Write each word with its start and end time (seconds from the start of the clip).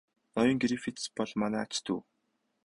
Ноён 0.37 0.57
Грифитс 0.63 1.03
бол 1.19 1.31
манай 1.43 1.61
ач 1.69 1.73
дүү. 1.85 1.99